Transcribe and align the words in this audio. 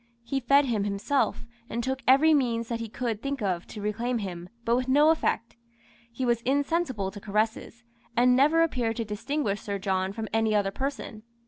He 0.23 0.39
fed 0.39 0.65
him 0.65 0.83
himself, 0.83 1.45
and 1.69 1.83
took 1.83 2.01
every 2.07 2.33
means 2.33 2.69
that 2.69 2.79
he 2.79 2.89
could 2.89 3.21
think 3.21 3.39
of 3.43 3.67
to 3.67 3.83
reclaim 3.83 4.17
him, 4.17 4.49
but 4.65 4.75
with 4.75 4.87
no 4.87 5.11
effect. 5.11 5.57
He 6.11 6.25
was 6.25 6.41
insensible 6.41 7.11
to 7.11 7.21
caresses, 7.21 7.83
and 8.17 8.35
never 8.35 8.63
appeared 8.63 8.95
to 8.95 9.05
distinguish 9.05 9.61
Sir 9.61 9.77
John 9.77 10.11
from 10.11 10.27
any 10.33 10.55
other 10.55 10.71
person. 10.71 11.21